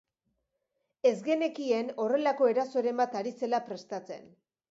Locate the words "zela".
3.43-3.63